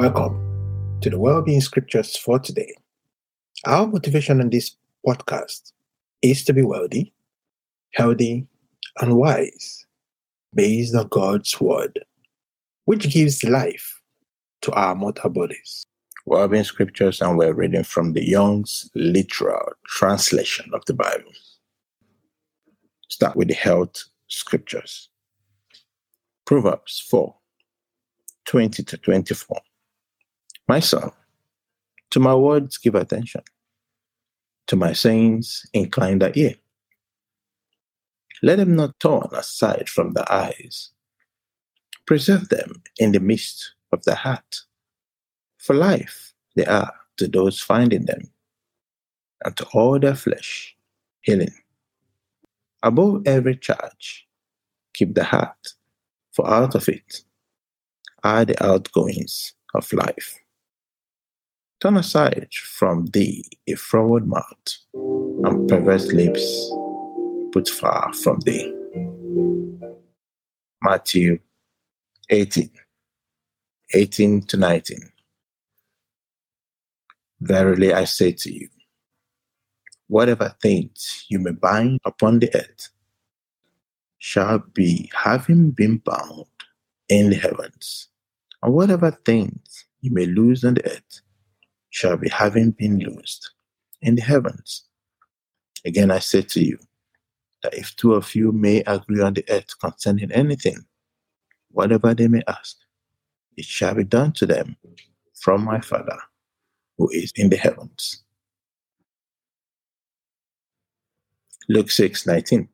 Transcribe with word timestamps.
Welcome 0.00 0.98
to 1.02 1.10
the 1.10 1.18
Wellbeing 1.18 1.60
Scriptures 1.60 2.16
for 2.16 2.38
today. 2.38 2.74
Our 3.66 3.86
motivation 3.86 4.40
in 4.40 4.48
this 4.48 4.74
podcast 5.06 5.72
is 6.22 6.42
to 6.44 6.54
be 6.54 6.62
wealthy, 6.62 7.12
healthy, 7.92 8.46
and 8.98 9.16
wise 9.18 9.84
based 10.54 10.94
on 10.94 11.06
God's 11.08 11.60
Word, 11.60 12.02
which 12.86 13.12
gives 13.12 13.44
life 13.44 14.00
to 14.62 14.72
our 14.72 14.94
mortal 14.94 15.28
bodies. 15.28 15.84
Wellbeing 16.24 16.64
Scriptures, 16.64 17.20
and 17.20 17.36
we're 17.36 17.52
reading 17.52 17.84
from 17.84 18.14
the 18.14 18.26
Young's 18.26 18.90
literal 18.94 19.72
translation 19.84 20.70
of 20.72 20.82
the 20.86 20.94
Bible. 20.94 21.32
Start 23.10 23.36
with 23.36 23.48
the 23.48 23.54
health 23.54 24.04
scriptures. 24.28 25.10
Proverbs 26.46 27.06
4 27.10 27.34
20 28.46 28.82
to 28.82 28.96
24. 28.96 29.60
My 30.70 30.78
son, 30.78 31.10
to 32.10 32.20
my 32.20 32.32
words 32.32 32.78
give 32.78 32.94
attention. 32.94 33.42
To 34.68 34.76
my 34.76 34.92
sayings 34.92 35.66
incline 35.72 36.20
the 36.20 36.30
ear. 36.38 36.54
Let 38.40 38.58
them 38.58 38.76
not 38.76 39.00
turn 39.00 39.26
aside 39.32 39.88
from 39.88 40.12
the 40.12 40.24
eyes. 40.32 40.90
Preserve 42.06 42.50
them 42.50 42.84
in 42.98 43.10
the 43.10 43.18
midst 43.18 43.74
of 43.90 44.04
the 44.04 44.14
heart. 44.14 44.60
For 45.58 45.74
life 45.74 46.34
they 46.54 46.66
are 46.66 46.94
to 47.16 47.26
those 47.26 47.58
finding 47.60 48.04
them, 48.04 48.30
and 49.44 49.56
to 49.56 49.66
all 49.74 49.98
their 49.98 50.14
flesh 50.14 50.76
healing. 51.22 51.54
Above 52.84 53.26
every 53.26 53.56
charge, 53.56 54.28
keep 54.94 55.16
the 55.16 55.24
heart, 55.24 55.74
for 56.30 56.48
out 56.48 56.76
of 56.76 56.88
it 56.88 57.24
are 58.22 58.44
the 58.44 58.64
outgoings 58.64 59.54
of 59.74 59.92
life. 59.92 60.38
Turn 61.80 61.96
aside 61.96 62.52
from 62.52 63.06
thee 63.06 63.42
a 63.66 63.74
froward 63.74 64.26
mouth, 64.26 64.68
and 64.92 65.66
perverse 65.66 66.12
lips 66.12 66.70
put 67.52 67.70
far 67.70 68.12
from 68.12 68.38
thee. 68.40 68.70
Matthew 70.82 71.38
18 72.28 72.70
18 73.94 74.42
to 74.42 74.56
19. 74.58 74.98
Verily 77.40 77.94
I 77.94 78.04
say 78.04 78.32
to 78.32 78.52
you, 78.52 78.68
whatever 80.08 80.54
things 80.60 81.24
you 81.30 81.38
may 81.38 81.52
bind 81.52 82.00
upon 82.04 82.40
the 82.40 82.54
earth 82.54 82.90
shall 84.18 84.58
be 84.58 85.10
having 85.14 85.70
been 85.70 85.96
bound 85.96 86.44
in 87.08 87.30
the 87.30 87.36
heavens, 87.36 88.08
and 88.62 88.74
whatever 88.74 89.10
things 89.24 89.86
you 90.02 90.10
may 90.12 90.26
lose 90.26 90.62
on 90.62 90.74
the 90.74 90.84
earth 90.84 91.22
shall 91.90 92.16
be 92.16 92.28
having 92.28 92.70
been 92.70 92.98
loosed 92.98 93.52
in 94.00 94.14
the 94.14 94.22
heavens. 94.22 94.84
Again, 95.84 96.10
I 96.10 96.20
say 96.20 96.42
to 96.42 96.64
you 96.64 96.78
that 97.62 97.74
if 97.74 97.94
two 97.96 98.14
of 98.14 98.34
you 98.34 98.52
may 98.52 98.80
agree 98.86 99.20
on 99.20 99.34
the 99.34 99.44
earth 99.50 99.78
concerning 99.80 100.32
anything, 100.32 100.78
whatever 101.70 102.14
they 102.14 102.28
may 102.28 102.42
ask, 102.48 102.76
it 103.56 103.64
shall 103.64 103.94
be 103.94 104.04
done 104.04 104.32
to 104.32 104.46
them 104.46 104.76
from 105.40 105.64
my 105.64 105.80
Father 105.80 106.18
who 106.96 107.08
is 107.10 107.32
in 107.36 107.50
the 107.50 107.56
heavens. 107.56 108.22
Luke 111.68 111.90
6 111.90 112.26
19. 112.26 112.68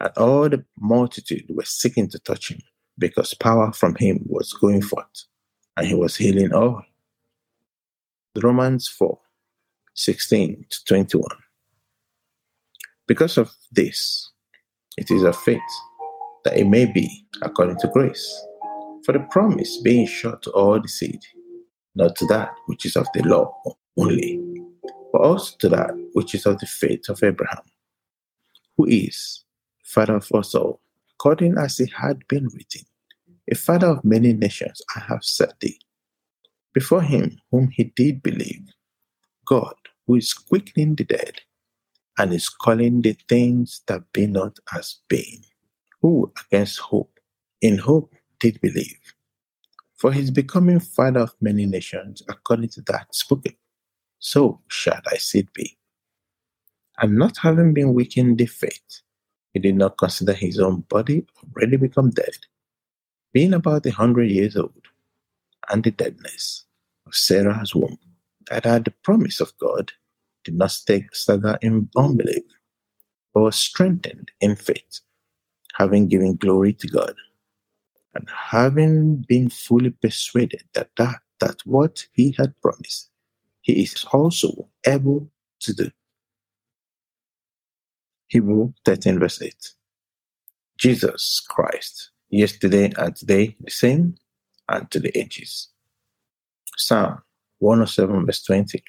And 0.00 0.12
all 0.16 0.48
the 0.48 0.64
multitude 0.78 1.46
were 1.48 1.64
seeking 1.64 2.08
to 2.10 2.18
touch 2.18 2.50
him, 2.50 2.60
because 2.98 3.34
power 3.34 3.72
from 3.72 3.94
him 3.94 4.20
was 4.26 4.52
going 4.52 4.82
forth, 4.82 5.26
and 5.76 5.86
he 5.86 5.94
was 5.94 6.16
healing 6.16 6.52
all 6.52 6.82
Romans 8.40 8.88
4 8.88 9.18
16 9.94 10.64
to 10.70 10.84
21. 10.86 11.22
Because 13.06 13.36
of 13.36 13.52
this, 13.70 14.30
it 14.96 15.10
is 15.10 15.22
of 15.22 15.36
faith 15.36 15.60
that 16.44 16.56
it 16.56 16.66
may 16.66 16.86
be 16.86 17.26
according 17.42 17.78
to 17.80 17.88
grace. 17.88 18.46
For 19.04 19.12
the 19.12 19.26
promise 19.30 19.82
being 19.82 20.06
sure 20.06 20.36
to 20.36 20.50
all 20.52 20.80
the 20.80 20.88
seed, 20.88 21.20
not 21.94 22.16
to 22.16 22.26
that 22.26 22.54
which 22.66 22.86
is 22.86 22.96
of 22.96 23.06
the 23.12 23.22
law 23.24 23.52
only, 23.98 24.40
but 25.12 25.20
also 25.20 25.54
to 25.58 25.68
that 25.68 25.90
which 26.14 26.34
is 26.34 26.46
of 26.46 26.58
the 26.58 26.66
faith 26.66 27.10
of 27.10 27.22
Abraham, 27.22 27.64
who 28.78 28.86
is 28.86 29.44
father 29.84 30.16
of 30.16 30.32
us 30.32 30.54
all, 30.54 30.80
according 31.16 31.58
as 31.58 31.80
it 31.80 31.92
had 31.92 32.26
been 32.28 32.44
written, 32.44 32.86
a 33.50 33.54
father 33.54 33.88
of 33.88 34.04
many 34.04 34.32
nations 34.32 34.80
I 34.96 35.00
have 35.00 35.22
set 35.22 35.60
thee 35.60 35.78
before 36.72 37.02
him 37.02 37.38
whom 37.50 37.68
he 37.70 37.84
did 37.96 38.22
believe, 38.22 38.68
God, 39.46 39.74
who 40.06 40.16
is 40.16 40.32
quickening 40.32 40.94
the 40.96 41.04
dead 41.04 41.40
and 42.18 42.32
is 42.32 42.48
calling 42.48 43.02
the 43.02 43.16
things 43.28 43.82
that 43.86 44.12
be 44.12 44.26
not 44.26 44.58
as 44.76 44.96
being, 45.08 45.44
who 46.00 46.32
against 46.46 46.78
hope, 46.80 47.18
in 47.60 47.78
hope 47.78 48.14
did 48.40 48.60
believe. 48.60 48.98
For 49.96 50.12
his 50.12 50.30
becoming 50.30 50.80
father 50.80 51.20
of 51.20 51.34
many 51.40 51.66
nations, 51.66 52.22
according 52.28 52.70
to 52.70 52.82
that 52.82 53.14
spoken, 53.14 53.54
so 54.18 54.60
shall 54.68 55.00
thy 55.10 55.16
seed 55.18 55.48
be. 55.54 55.78
And 56.98 57.16
not 57.16 57.38
having 57.38 57.74
been 57.74 57.94
weak 57.94 58.16
in 58.16 58.36
the 58.36 58.46
faith, 58.46 59.02
he 59.54 59.60
did 59.60 59.76
not 59.76 59.98
consider 59.98 60.32
his 60.32 60.58
own 60.58 60.80
body 60.88 61.26
already 61.44 61.76
become 61.76 62.10
dead, 62.10 62.36
being 63.32 63.54
about 63.54 63.86
a 63.86 63.90
hundred 63.90 64.30
years 64.30 64.56
old 64.56 64.81
and 65.70 65.84
the 65.84 65.90
deadness 65.90 66.64
of 67.06 67.14
Sarah's 67.14 67.74
womb, 67.74 67.98
that 68.50 68.64
had 68.64 68.84
the 68.84 68.94
promise 69.02 69.40
of 69.40 69.56
God, 69.58 69.92
did 70.44 70.54
not 70.54 70.72
stagger 70.72 71.58
in 71.62 71.88
unbelief, 71.96 72.42
but 73.32 73.42
was 73.42 73.56
strengthened 73.56 74.30
in 74.40 74.56
faith, 74.56 75.00
having 75.74 76.08
given 76.08 76.36
glory 76.36 76.72
to 76.74 76.88
God, 76.88 77.14
and 78.14 78.28
having 78.28 79.24
been 79.28 79.48
fully 79.48 79.90
persuaded 79.90 80.64
that, 80.74 80.90
that, 80.96 81.20
that 81.40 81.56
what 81.64 82.06
he 82.12 82.34
had 82.38 82.54
promised, 82.60 83.10
he 83.62 83.82
is 83.82 84.04
also 84.12 84.68
able 84.86 85.30
to 85.60 85.72
do. 85.72 85.90
Hebrew 88.28 88.72
13, 88.84 89.18
verse 89.18 89.40
8. 89.42 89.54
Jesus 90.78 91.40
Christ, 91.48 92.10
yesterday 92.30 92.92
and 92.96 93.14
today 93.14 93.56
the 93.60 93.70
same, 93.70 94.16
and 94.68 94.90
to 94.90 95.00
the 95.00 95.16
ages. 95.18 95.68
Psalm 96.76 97.22
107, 97.58 98.26
verse 98.26 98.42
20. 98.42 98.82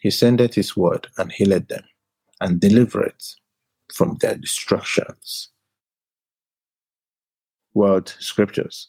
He 0.00 0.10
sendeth 0.10 0.54
his 0.54 0.76
word 0.76 1.06
and 1.16 1.30
healed 1.30 1.68
them, 1.68 1.84
and 2.40 2.60
delivered 2.60 3.14
from 3.94 4.16
their 4.20 4.36
destructions. 4.36 5.50
World 7.74 8.14
Scriptures. 8.18 8.88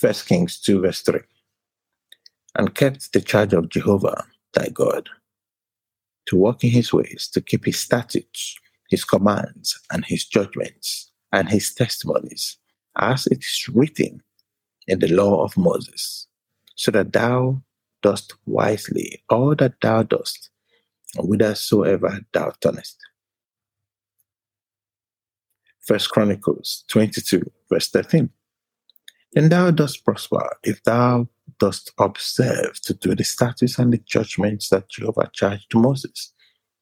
1 0.00 0.12
Kings 0.26 0.60
2, 0.60 0.80
verse 0.80 1.00
3. 1.02 1.20
And 2.56 2.74
kept 2.74 3.12
the 3.12 3.20
charge 3.20 3.52
of 3.52 3.68
Jehovah 3.68 4.24
thy 4.54 4.68
God, 4.68 5.08
to 6.26 6.36
walk 6.36 6.64
in 6.64 6.70
his 6.70 6.92
ways, 6.92 7.28
to 7.32 7.40
keep 7.40 7.64
his 7.64 7.78
statutes, 7.78 8.56
his 8.90 9.04
commands, 9.04 9.78
and 9.92 10.04
his 10.04 10.24
judgments, 10.24 11.10
and 11.32 11.48
his 11.48 11.72
testimonies, 11.72 12.58
as 12.96 13.26
it 13.26 13.38
is 13.38 13.68
written 13.74 14.22
in 14.86 14.98
the 14.98 15.12
law 15.12 15.44
of 15.44 15.56
Moses, 15.56 16.26
so 16.74 16.90
that 16.90 17.12
thou 17.12 17.62
dost 18.02 18.34
wisely 18.46 19.22
all 19.28 19.54
that 19.56 19.74
thou 19.80 20.02
dost, 20.02 20.50
whithersoever 21.16 22.20
thou 22.32 22.52
turnest. 22.60 22.96
First 25.80 26.10
Chronicles 26.10 26.84
22, 26.88 27.50
verse 27.70 27.88
13. 27.88 28.30
Then 29.32 29.48
thou 29.48 29.70
dost 29.70 30.04
prosper 30.04 30.56
if 30.62 30.82
thou 30.84 31.28
dost 31.58 31.92
observe 31.98 32.80
to 32.82 32.94
do 32.94 33.14
the 33.14 33.24
statutes 33.24 33.78
and 33.78 33.92
the 33.92 33.98
judgments 33.98 34.68
that 34.68 34.88
Jehovah 34.88 35.30
charged 35.32 35.74
Moses 35.74 36.32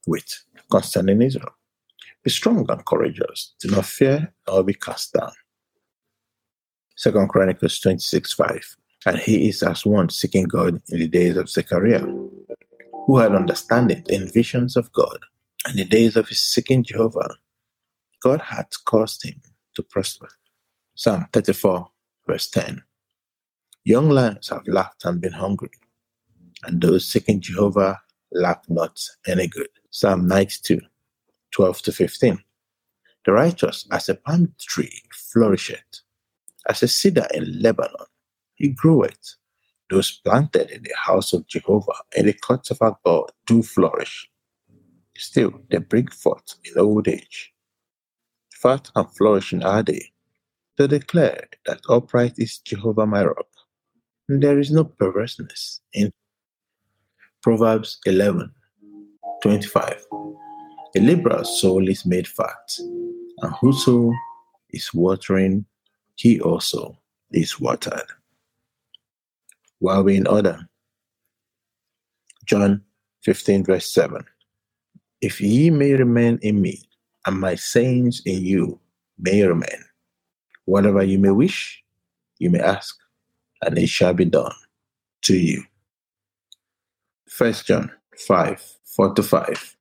with 0.06 0.44
concerning 0.70 1.22
Israel. 1.22 1.54
Be 2.22 2.30
strong 2.30 2.66
and 2.68 2.84
courageous. 2.84 3.54
Do 3.60 3.70
not 3.70 3.86
fear 3.86 4.32
nor 4.48 4.64
be 4.64 4.74
cast 4.74 5.12
down. 5.12 5.32
Second 6.96 7.28
Chronicles 7.28 7.78
26 7.80 8.32
5. 8.32 8.76
And 9.06 9.18
he 9.18 9.48
is 9.48 9.62
as 9.62 9.86
one 9.86 10.08
seeking 10.08 10.44
God 10.44 10.82
in 10.88 10.98
the 10.98 11.08
days 11.08 11.36
of 11.36 11.48
Zechariah, 11.48 12.06
who 13.06 13.18
had 13.18 13.34
understanding 13.34 14.02
in 14.08 14.28
visions 14.28 14.76
of 14.76 14.92
God. 14.92 15.18
And 15.66 15.78
the 15.78 15.84
days 15.84 16.16
of 16.16 16.28
his 16.28 16.42
seeking 16.42 16.82
Jehovah, 16.82 17.36
God 18.22 18.40
had 18.40 18.66
caused 18.84 19.24
him 19.24 19.40
to 19.74 19.82
prosper. 19.82 20.28
Psalm 20.94 21.26
34, 21.32 21.88
verse 22.26 22.48
10. 22.48 22.82
Young 23.84 24.08
lions 24.08 24.48
have 24.48 24.66
lacked 24.66 25.04
and 25.04 25.20
been 25.20 25.32
hungry, 25.32 25.70
and 26.64 26.80
those 26.80 27.06
seeking 27.06 27.40
Jehovah 27.40 28.00
lack 28.32 28.68
not 28.68 29.00
any 29.26 29.46
good. 29.46 29.68
Psalm 29.90 30.26
92, 30.26 30.80
12 31.52 31.82
to 31.82 31.92
15. 31.92 32.38
The 33.24 33.32
righteous 33.32 33.86
as 33.92 34.08
a 34.08 34.14
palm 34.14 34.54
tree 34.60 35.02
flourisheth, 35.12 36.00
As 36.68 36.82
a 36.82 36.88
cedar 36.88 37.26
in 37.32 37.62
Lebanon, 37.62 38.06
he 38.54 38.68
grew 38.68 39.02
it. 39.02 39.18
Those 39.88 40.20
planted 40.24 40.70
in 40.70 40.82
the 40.82 40.94
house 40.96 41.32
of 41.32 41.46
Jehovah 41.46 41.92
and 42.16 42.26
the 42.26 42.32
courts 42.32 42.70
of 42.70 42.78
our 42.80 42.98
God 43.04 43.30
do 43.46 43.62
flourish. 43.62 44.28
Still, 45.16 45.60
they 45.70 45.78
bring 45.78 46.08
forth 46.08 46.56
in 46.64 46.78
old 46.78 47.06
age. 47.08 47.52
Fat 48.52 48.90
and 48.96 49.06
flourishing 49.16 49.62
are 49.62 49.82
they, 49.82 50.12
to 50.76 50.88
declare 50.88 51.48
that 51.66 51.80
upright 51.88 52.34
is 52.38 52.58
Jehovah 52.58 53.06
my 53.06 53.24
rock, 53.24 53.46
and 54.28 54.42
there 54.42 54.58
is 54.58 54.70
no 54.70 54.84
perverseness 54.84 55.80
in 55.92 56.12
Proverbs 57.42 57.98
11 58.06 58.50
25. 59.42 60.04
A 60.96 61.00
liberal 61.00 61.44
soul 61.44 61.88
is 61.88 62.04
made 62.04 62.26
fat, 62.26 62.78
and 62.78 63.52
whoso 63.60 64.12
is 64.70 64.92
watering, 64.92 65.64
he 66.16 66.40
also 66.40 66.98
is 67.30 67.60
watered. 67.60 68.06
While 69.78 70.04
we 70.04 70.16
in 70.16 70.26
order, 70.26 70.68
John 72.46 72.82
15, 73.22 73.64
verse 73.64 73.92
7. 73.92 74.24
If 75.20 75.40
ye 75.40 75.70
may 75.70 75.92
remain 75.92 76.38
in 76.42 76.60
me, 76.60 76.82
and 77.26 77.40
my 77.40 77.54
sayings 77.56 78.22
in 78.24 78.44
you 78.44 78.78
may 79.18 79.42
remain, 79.42 79.84
whatever 80.64 81.02
you 81.02 81.18
may 81.18 81.30
wish, 81.30 81.82
you 82.38 82.50
may 82.50 82.60
ask, 82.60 82.96
and 83.62 83.76
it 83.78 83.88
shall 83.88 84.14
be 84.14 84.24
done 84.24 84.52
to 85.22 85.36
you. 85.36 85.62
First 87.28 87.66
John 87.66 87.90
5 88.26 88.76
4 88.96 89.14
to 89.14 89.22
5. 89.22 89.76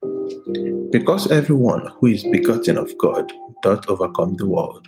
Because 0.91 1.31
everyone 1.31 1.87
who 1.99 2.07
is 2.07 2.23
begotten 2.23 2.77
of 2.77 2.97
God 2.97 3.31
doth 3.61 3.87
overcome 3.87 4.35
the 4.35 4.47
world. 4.47 4.87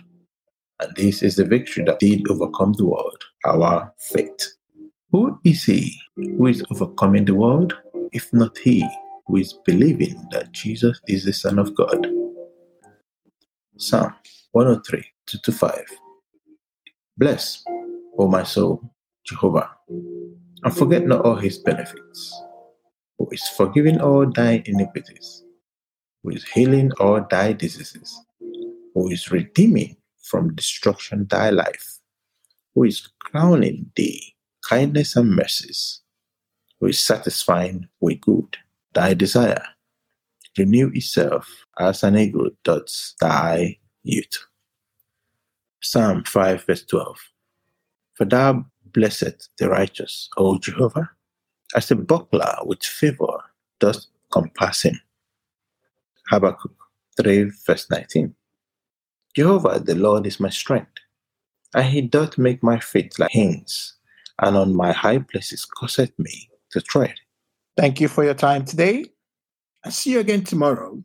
And 0.80 0.94
this 0.96 1.22
is 1.22 1.36
the 1.36 1.44
victory 1.44 1.84
that 1.84 1.98
did 1.98 2.28
overcome 2.30 2.72
the 2.74 2.86
world, 2.86 3.24
our 3.44 3.92
faith. 3.98 4.54
Who 5.10 5.38
is 5.44 5.64
he 5.64 5.98
who 6.16 6.46
is 6.46 6.62
overcoming 6.70 7.24
the 7.24 7.34
world, 7.34 7.76
if 8.12 8.32
not 8.32 8.56
he 8.58 8.86
who 9.26 9.36
is 9.36 9.54
believing 9.64 10.24
that 10.30 10.52
Jesus 10.52 11.00
is 11.08 11.24
the 11.24 11.32
Son 11.32 11.58
of 11.58 11.74
God? 11.74 12.06
Psalm 13.76 14.14
103 14.52 15.04
2 15.26 15.38
to 15.38 15.52
5. 15.52 15.84
Bless, 17.16 17.64
O 18.18 18.28
my 18.28 18.44
soul, 18.44 18.80
Jehovah, 19.24 19.70
and 19.88 20.76
forget 20.76 21.06
not 21.06 21.24
all 21.24 21.36
his 21.36 21.58
benefits, 21.58 22.42
who 23.18 23.28
is 23.32 23.42
forgiving 23.56 24.00
all 24.00 24.30
thy 24.30 24.62
iniquities, 24.66 25.42
who 26.22 26.30
is 26.30 26.46
healing 26.48 26.92
all 27.00 27.26
thy 27.28 27.52
diseases, 27.52 28.16
who 28.94 29.08
is 29.10 29.32
redeeming 29.32 29.96
from 30.28 30.54
destruction 30.54 31.26
thy 31.28 31.50
life, 31.50 31.98
who 32.74 32.84
is 32.84 33.08
crowning 33.20 33.90
thee 33.96 34.34
kindness 34.68 35.16
and 35.16 35.34
mercies, 35.34 36.00
who 36.80 36.86
is 36.86 37.00
satisfying 37.00 37.88
with 38.00 38.20
good 38.20 38.56
thy 38.94 39.14
desire, 39.14 39.64
renew 40.56 40.90
itself 40.92 41.64
as 41.78 42.02
an 42.02 42.16
eagle 42.16 42.50
does 42.64 43.14
thy 43.20 43.78
youth. 44.02 44.46
Psalm 45.80 46.24
5 46.24 46.64
verse 46.64 46.84
12. 46.84 47.16
For 48.14 48.24
thou 48.24 48.66
blessed 48.92 49.48
the 49.58 49.68
righteous, 49.68 50.28
O 50.36 50.58
Jehovah, 50.58 51.10
as 51.74 51.90
a 51.90 51.96
buckler 51.96 52.54
with 52.64 52.82
favor 52.82 53.38
does 53.78 54.08
compass 54.30 54.82
him. 54.82 55.00
Habakkuk 56.30 56.74
3 57.16 57.50
verse 57.66 57.86
19. 57.90 58.34
Jehovah 59.34 59.80
the 59.80 59.94
Lord 59.94 60.26
is 60.26 60.40
my 60.40 60.48
strength, 60.48 60.92
and 61.74 61.86
he 61.86 62.00
doth 62.00 62.38
make 62.38 62.62
my 62.62 62.78
feet 62.78 63.18
like 63.18 63.30
hinds, 63.32 63.94
and 64.40 64.56
on 64.56 64.74
my 64.74 64.92
high 64.92 65.18
places 65.18 65.64
causeth 65.64 66.16
me 66.18 66.50
to 66.70 66.80
tread. 66.80 67.14
Thank 67.76 68.00
you 68.00 68.08
for 68.08 68.24
your 68.24 68.34
time 68.34 68.64
today. 68.64 69.04
I'll 69.84 69.92
see 69.92 70.12
you 70.12 70.20
again 70.20 70.44
tomorrow 70.44 71.02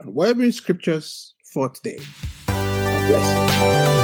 on 0.00 0.14
Wellbeing 0.14 0.52
Scriptures 0.52 1.34
for 1.52 1.68
today. 1.70 1.98
God 2.46 3.08
bless 3.08 3.94
you. 3.94 3.99